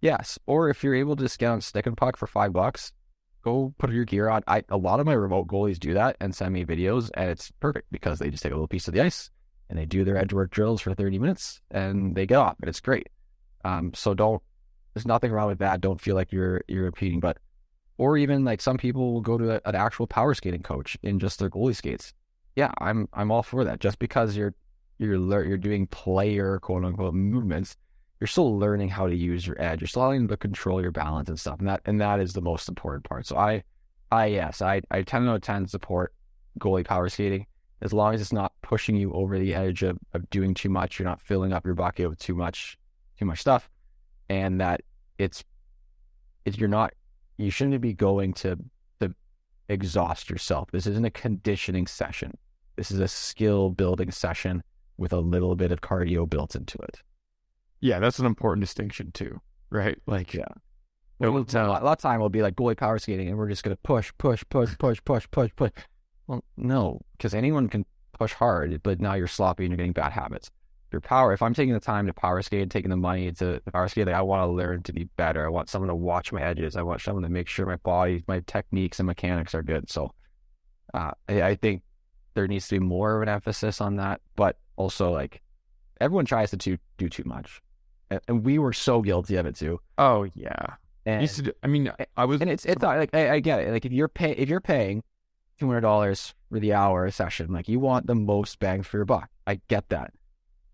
[0.00, 0.38] yes.
[0.46, 2.92] Or if you're able to just get on stick and puck for five bucks,
[3.42, 4.42] go put your gear on.
[4.46, 7.52] I a lot of my remote goalies do that and send me videos, and it's
[7.60, 9.30] perfect because they just take a little piece of the ice
[9.68, 12.68] and they do their edge work drills for 30 minutes and they get off, and
[12.68, 13.08] it's great.
[13.64, 14.42] Um, so don't
[14.94, 15.82] there's nothing wrong with that.
[15.82, 17.36] Don't feel like you're you're repeating, but
[17.98, 21.18] or even like some people will go to a, an actual power skating coach in
[21.18, 22.12] just their goalie skates.
[22.54, 23.80] Yeah, I'm I'm all for that.
[23.80, 24.54] Just because you're
[24.98, 27.76] you're you're doing player quote unquote movements,
[28.20, 29.80] you're still learning how to use your edge.
[29.80, 32.40] You're still learning to control your balance and stuff, and that and that is the
[32.40, 33.26] most important part.
[33.26, 33.62] So I,
[34.10, 36.12] I yes, I I ten out of ten support
[36.58, 37.46] goalie power skating
[37.82, 40.98] as long as it's not pushing you over the edge of, of doing too much.
[40.98, 42.78] You're not filling up your bucket with too much
[43.18, 43.70] too much stuff
[44.28, 44.82] and that
[45.18, 45.44] it's
[46.44, 46.92] if you're not
[47.36, 48.58] you shouldn't be going to
[49.00, 49.14] to
[49.68, 50.70] exhaust yourself.
[50.70, 52.36] This isn't a conditioning session.
[52.76, 54.62] This is a skill building session
[54.98, 57.00] with a little bit of cardio built into it.
[57.80, 59.98] Yeah, that's an important distinction too, right?
[60.06, 60.48] Like, yeah.
[61.80, 63.82] a lot of time will be like goalie power skating, and we're just going to
[63.82, 65.70] push, push, push, push, push, push, push.
[66.26, 70.12] Well, no, because anyone can push hard, but now you're sloppy and you're getting bad
[70.12, 70.50] habits
[70.96, 71.32] your power.
[71.32, 74.16] If I'm taking the time to power skate, taking the money to power skate, like
[74.16, 75.44] I want to learn to be better.
[75.44, 76.76] I want someone to watch my edges.
[76.76, 79.90] I want someone to make sure my body, my techniques and mechanics are good.
[79.90, 80.12] So
[80.94, 81.82] uh, I, I, think
[82.34, 84.20] there needs to be more of an emphasis on that.
[84.36, 85.42] But also, like
[86.00, 87.60] everyone tries to do, do too much,
[88.10, 89.80] and, and we were so guilty of it too.
[89.98, 90.76] Oh yeah.
[91.04, 93.70] And, do, I mean, I was, and it's it's like I, I get it.
[93.70, 95.04] Like if you're pay if you're paying
[95.58, 99.04] two hundred dollars for the hour session, like you want the most bang for your
[99.04, 99.28] buck.
[99.46, 100.12] I get that.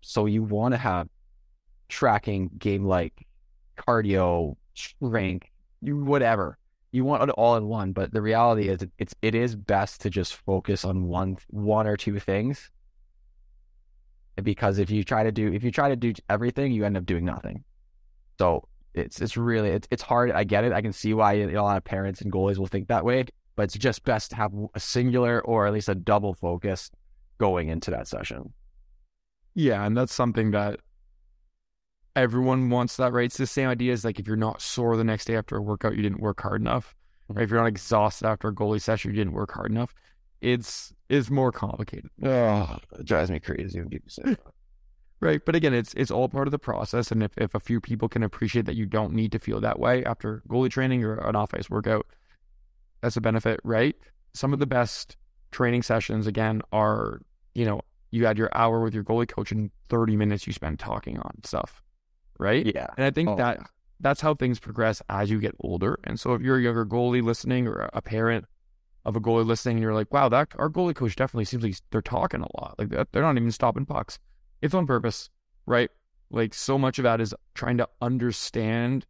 [0.05, 1.07] So you want to have
[1.87, 3.25] tracking game like
[3.77, 5.47] cardio, strength,
[5.81, 6.57] you whatever.
[6.91, 10.09] You want it all in one, but the reality is, it's it is best to
[10.09, 12.69] just focus on one one or two things.
[14.41, 17.05] Because if you try to do if you try to do everything, you end up
[17.05, 17.63] doing nothing.
[18.39, 20.31] So it's it's really it's it's hard.
[20.31, 20.73] I get it.
[20.73, 23.25] I can see why a lot of parents and goalies will think that way.
[23.55, 26.91] But it's just best to have a singular or at least a double focus
[27.37, 28.51] going into that session.
[29.55, 30.79] Yeah, and that's something that
[32.15, 33.25] everyone wants that, right?
[33.25, 35.61] It's the same idea as like if you're not sore the next day after a
[35.61, 36.95] workout, you didn't work hard enough.
[37.27, 37.35] Right?
[37.35, 37.43] Mm-hmm.
[37.43, 39.93] If you're not exhausted after a goalie session, you didn't work hard enough.
[40.41, 42.09] It's it's more complicated.
[42.23, 44.35] Oh, it drives me crazy when people say.
[45.19, 45.39] Right.
[45.45, 47.09] But again, it's it's all part of the process.
[47.09, 49.79] And if, if a few people can appreciate that you don't need to feel that
[49.79, 52.05] way after goalie training or an off ice workout,
[53.01, 53.95] that's a benefit, right?
[54.33, 55.15] Some of the best
[55.51, 57.21] training sessions, again, are,
[57.55, 57.79] you know,
[58.13, 61.43] you had your hour with your goalie coach and 30 minutes you spend talking on
[61.43, 61.81] stuff.
[62.37, 62.65] Right.
[62.65, 62.87] Yeah.
[62.95, 63.59] And I think Oh, that
[63.99, 65.97] that's how things progress as you get older.
[66.03, 68.45] And so if you're a younger goalie listening or a parent
[69.05, 71.75] of a goalie listening and you're like, wow, that our goalie coach definitely seems like
[71.89, 72.75] they're talking a lot.
[72.77, 74.19] Like they're they're not even stopping pucks.
[74.61, 75.29] It's on purpose,
[75.65, 75.89] right?
[76.29, 79.05] Like so much of that is trying to understand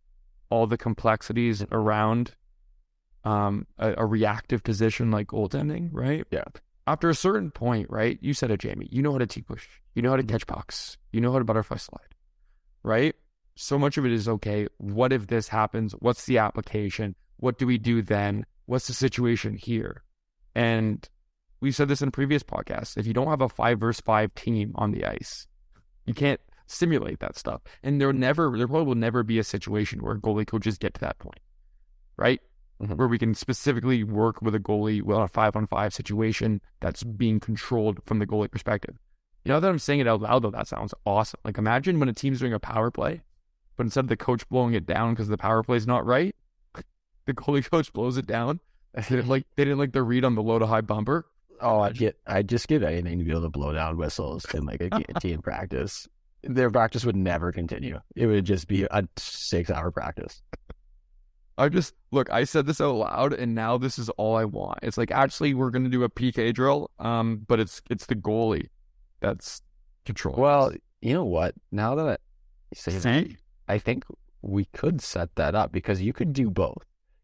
[0.49, 2.35] all the complexities around
[3.25, 6.25] um a, a reactive position like goaltending, right?
[6.31, 6.43] Yeah.
[6.85, 8.17] After a certain point, right?
[8.21, 8.89] You said it, Jamie.
[8.91, 9.67] You know how to T push.
[9.95, 10.31] You know how to mm-hmm.
[10.31, 10.97] catch pucks.
[11.11, 12.15] You know how to butterfly slide,
[12.83, 13.15] right?
[13.55, 14.67] So much of it is okay.
[14.77, 15.93] What if this happens?
[15.99, 17.15] What's the application?
[17.37, 18.45] What do we do then?
[18.65, 20.03] What's the situation here?
[20.55, 21.07] And
[21.61, 22.97] we said this in previous podcasts.
[22.97, 25.47] If you don't have a five versus five team on the ice,
[26.05, 27.61] you can't simulate that stuff.
[27.83, 30.93] And there will never, there probably will never be a situation where goalie coaches get
[30.95, 31.39] to that point,
[32.17, 32.41] right?
[32.83, 32.97] Mhm.
[32.97, 37.03] Where we can specifically work with a goalie with a five on five situation that's
[37.03, 38.95] being controlled from the goalie perspective.
[39.45, 41.39] You know that I'm saying it out loud though, that sounds awesome.
[41.43, 43.21] Like imagine when a team's doing a power play,
[43.77, 46.35] but instead of the coach blowing it down because the power play is not right,
[47.25, 48.59] the goalie coach blows it down.
[49.09, 51.25] They like they didn't like the read on the low to high bumper.
[51.59, 54.65] Oh, I'd get, I'd just give anything to be able to blow down whistles in
[54.65, 56.07] like a team practice.
[56.43, 58.01] Their practice would never continue.
[58.15, 60.41] It would just be a six-hour practice.
[61.57, 64.79] I just look, I said this out loud and now this is all I want.
[64.81, 68.69] It's like actually we're gonna do a PK drill, um, but it's it's the goalie
[69.19, 69.61] that's
[70.05, 70.41] controlling.
[70.41, 70.79] Well, this.
[71.01, 71.55] you know what?
[71.71, 72.21] Now that
[72.71, 73.35] you say that,
[73.67, 74.03] I think
[74.41, 76.83] we could set that up because you could do both.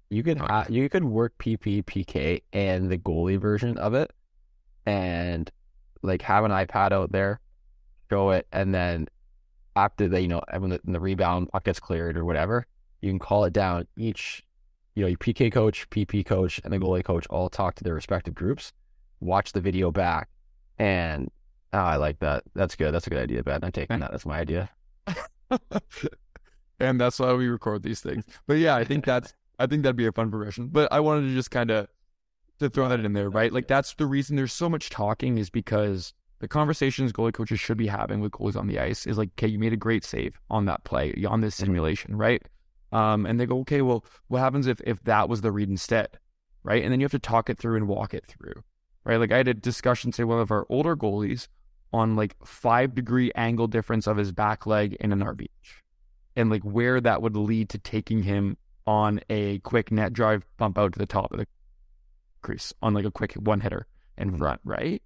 [0.09, 4.11] You could ha- you could work PP, PK, and the goalie version of it,
[4.85, 5.51] and
[6.01, 7.39] like have an iPad out there,
[8.09, 9.07] show it, and then
[9.75, 12.65] after the you know when the, when the rebound puck gets cleared or whatever,
[13.01, 13.87] you can call it down.
[13.97, 14.43] Each
[14.95, 17.93] you know your PK coach, PP coach, and the goalie coach all talk to their
[17.93, 18.73] respective groups,
[19.19, 20.29] watch the video back,
[20.77, 21.29] and
[21.73, 22.43] oh, I like that.
[22.55, 22.93] That's good.
[22.93, 23.63] That's a good idea, Ben.
[23.63, 23.99] I'm taking eh.
[23.99, 24.11] that.
[24.11, 24.69] That's my idea.
[26.79, 28.25] and that's why we record these things.
[28.47, 30.67] But yeah, I think that's I think that'd be a fun progression.
[30.67, 31.87] But I wanted to just kind of
[32.59, 33.51] to throw that in there, right?
[33.51, 37.77] Like that's the reason there's so much talking is because the conversations goalie coaches should
[37.77, 40.39] be having with goalies on the ice is like, okay, you made a great save
[40.49, 41.65] on that play, on this mm-hmm.
[41.65, 42.41] simulation, right?
[42.91, 46.19] Um, and they go, okay, well, what happens if if that was the read instead,
[46.63, 46.83] right?
[46.83, 48.63] And then you have to talk it through and walk it through,
[49.03, 49.17] right?
[49.17, 51.47] Like I had a discussion, say, one of our older goalies
[51.93, 55.47] on like five degree angle difference of his back leg in an RVH,
[56.35, 60.77] and like where that would lead to taking him on a quick net drive bump
[60.77, 61.47] out to the top of the
[62.41, 63.85] crease on like a quick one hitter
[64.17, 65.01] in front, right?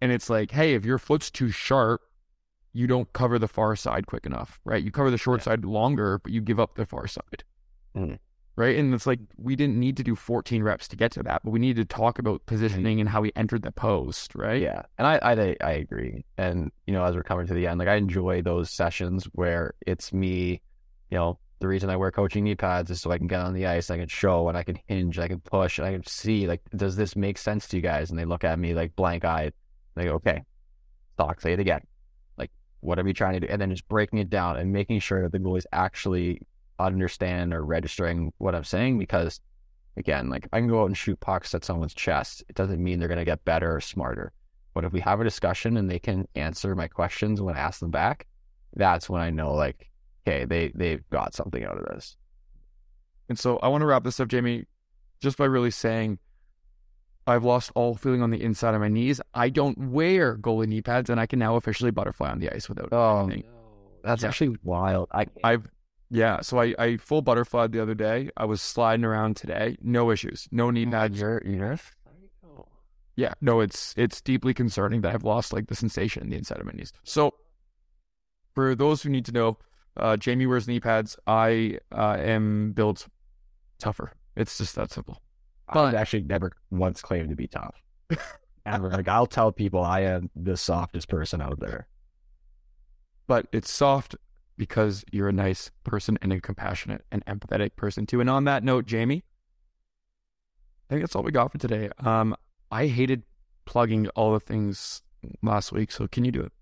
[0.00, 2.00] And it's like, hey, if your foot's too sharp,
[2.72, 4.82] you don't cover the far side quick enough, right?
[4.82, 7.44] You cover the short side longer, but you give up the far side,
[7.94, 8.18] Mhm.
[8.56, 8.76] right?
[8.78, 11.50] And it's like we didn't need to do 14 reps to get to that, but
[11.50, 14.62] we needed to talk about positioning and how we entered the post, right?
[14.62, 16.24] Yeah, and I, I I agree.
[16.38, 19.74] And you know, as we're coming to the end, like I enjoy those sessions where
[19.86, 20.62] it's me.
[21.10, 23.52] You know, the reason I wear coaching knee pads is so I can get on
[23.52, 26.06] the ice, I can show, and I can hinge, I can push, and I can
[26.06, 26.46] see.
[26.48, 28.08] Like, does this make sense to you guys?
[28.10, 29.52] And they look at me like blank eyed.
[29.94, 30.42] They go, okay,
[31.18, 31.82] talk, say it again.
[32.82, 33.46] What are we trying to do?
[33.48, 36.42] And then just breaking it down and making sure that the goalies actually
[36.78, 39.40] understand or registering what I'm saying because
[39.96, 42.42] again, like I can go out and shoot pucks at someone's chest.
[42.48, 44.32] It doesn't mean they're going to get better or smarter.
[44.74, 47.80] But if we have a discussion and they can answer my questions when I ask
[47.80, 48.26] them back,
[48.74, 49.90] that's when I know, like,
[50.26, 52.16] okay, they they've got something out of this.
[53.28, 54.66] And so I want to wrap this up, Jamie,
[55.20, 56.18] just by really saying
[57.26, 59.20] I've lost all feeling on the inside of my knees.
[59.34, 62.68] I don't wear goalie knee pads, and I can now officially butterfly on the ice
[62.68, 63.44] without Oh, anything.
[64.02, 64.28] That's Yeah.
[64.28, 65.08] actually wild.
[65.12, 65.68] I I've
[66.10, 68.28] yeah, so I, I full butterflied the other day.
[68.36, 71.18] I was sliding around today, no issues, no knee pads.
[71.20, 71.78] you're you're
[73.16, 76.58] Yeah, no, it's it's deeply concerning that I've lost like the sensation in the inside
[76.58, 76.92] of my knees.
[77.04, 77.34] So,
[78.54, 79.58] for those who need to know,
[79.96, 81.16] Uh, Jamie wears knee pads.
[81.26, 83.08] I uh, am built
[83.78, 84.12] tougher.
[84.34, 85.21] It's just that simple.
[85.80, 87.74] I've actually never once claimed to be tough.
[88.66, 88.90] Ever.
[88.90, 91.88] Like I'll tell people I am the softest person out there.
[93.26, 94.14] But it's soft
[94.56, 98.20] because you're a nice person and a compassionate and empathetic person too.
[98.20, 99.24] And on that note, Jamie,
[100.88, 101.90] I think that's all we got for today.
[101.98, 102.36] Um,
[102.70, 103.22] I hated
[103.64, 105.02] plugging all the things
[105.42, 106.52] last week, so can you do it?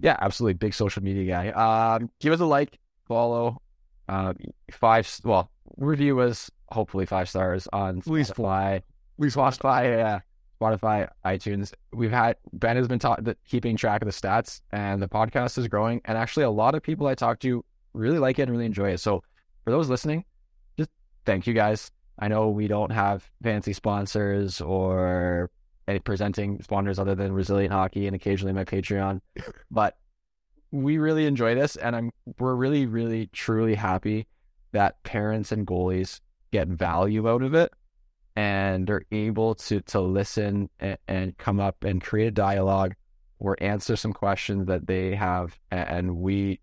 [0.00, 0.54] Yeah, absolutely.
[0.54, 1.96] Big social media guy.
[1.96, 3.62] Um, give us a like, follow,
[4.08, 4.34] uh,
[4.70, 5.08] five.
[5.24, 6.50] Well, review us.
[6.70, 8.82] Hopefully five stars on Please Spotify.
[9.18, 9.96] Please Spotify.
[9.96, 10.20] Yeah,
[10.60, 11.72] Spotify, iTunes.
[11.92, 15.58] We've had Ben has been ta- the, keeping track of the stats, and the podcast
[15.58, 16.00] is growing.
[16.04, 18.90] And actually, a lot of people I talk to really like it and really enjoy
[18.90, 18.98] it.
[18.98, 19.22] So,
[19.64, 20.24] for those listening,
[20.78, 20.90] just
[21.24, 21.90] thank you guys.
[22.18, 25.50] I know we don't have fancy sponsors or
[25.86, 29.20] any presenting sponsors other than Resilient Hockey and occasionally my Patreon,
[29.70, 29.96] but
[30.72, 34.26] we really enjoy this, and I'm we're really, really, truly happy
[34.72, 36.20] that parents and goalies
[36.58, 37.72] get value out of it
[38.34, 42.94] and are able to to listen and, and come up and create a dialogue
[43.38, 46.60] or answer some questions that they have, and we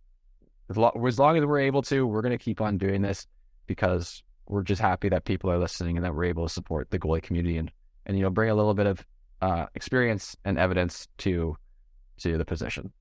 [0.70, 3.28] as long as we're able to, we're going to keep on doing this
[3.68, 7.00] because we're just happy that people are listening and that we're able to support the
[7.00, 7.72] goalie community and
[8.06, 9.06] and you know bring a little bit of
[9.42, 11.56] uh, experience and evidence to
[12.18, 12.92] to the position.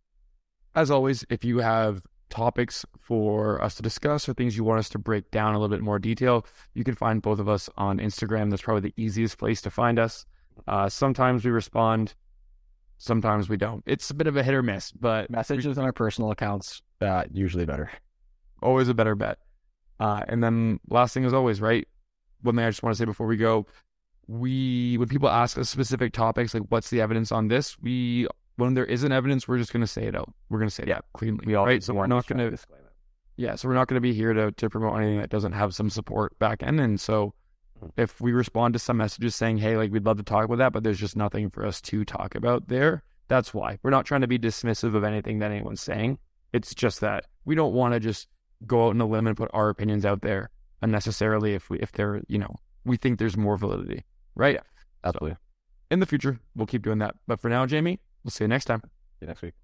[0.74, 2.02] As always, if you have
[2.32, 5.74] topics for us to discuss or things you want us to break down a little
[5.74, 8.50] bit more detail, you can find both of us on Instagram.
[8.50, 10.26] That's probably the easiest place to find us.
[10.66, 12.14] Uh, sometimes we respond,
[12.98, 13.84] sometimes we don't.
[13.86, 17.24] It's a bit of a hit or miss, but messages on our personal accounts uh,
[17.30, 17.90] usually better.
[18.62, 19.38] Always a better bet.
[20.00, 21.86] Uh, and then last thing is always, right?
[22.40, 23.66] One thing I just want to say before we go,
[24.26, 28.26] we when people ask us specific topics like what's the evidence on this, we
[28.56, 30.32] when there isn't evidence, we're just going to say it out.
[30.48, 31.44] We're going to say it yeah, cleanly.
[31.46, 31.82] We all right.
[31.82, 32.58] So we're not going to
[33.36, 33.54] yeah.
[33.54, 35.90] So we're not going to be here to to promote anything that doesn't have some
[35.90, 36.80] support back end.
[36.80, 37.34] And so
[37.78, 37.88] hmm.
[37.96, 40.72] if we respond to some messages saying, "Hey, like we'd love to talk about that,"
[40.72, 44.20] but there's just nothing for us to talk about there, that's why we're not trying
[44.20, 46.18] to be dismissive of anything that anyone's saying.
[46.52, 48.28] It's just that we don't want to just
[48.66, 50.50] go out on a limb and put our opinions out there
[50.82, 54.60] unnecessarily if we if they're you know we think there's more validity, right?
[55.04, 55.32] Absolutely.
[55.32, 55.38] So
[55.90, 57.14] in the future, we'll keep doing that.
[57.26, 58.80] But for now, Jamie, we'll see you next time.
[58.82, 59.54] See you next week.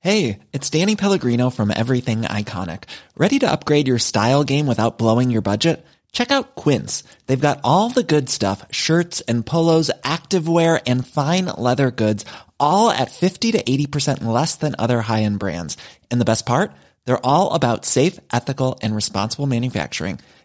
[0.00, 2.84] Hey, it's Danny Pellegrino from Everything Iconic.
[3.16, 5.82] Ready to upgrade your style game without blowing your budget?
[6.12, 7.04] Check out Quince.
[7.26, 12.26] They've got all the good stuff shirts and polos, activewear, and fine leather goods,
[12.60, 15.78] all at 50 to 80% less than other high end brands.
[16.10, 16.72] And the best part?
[17.06, 20.20] They're all about safe, ethical, and responsible manufacturing.